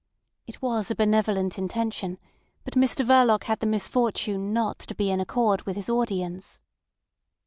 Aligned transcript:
It 0.47 0.63
was 0.63 0.89
a 0.89 0.95
benevolent 0.95 1.59
intention, 1.59 2.17
but 2.63 2.73
Mr 2.73 3.05
Verloc 3.05 3.43
had 3.43 3.59
the 3.59 3.67
misfortune 3.67 4.51
not 4.51 4.79
to 4.79 4.95
be 4.95 5.11
in 5.11 5.19
accord 5.21 5.61
with 5.67 5.75
his 5.75 5.89
audience. 5.89 6.63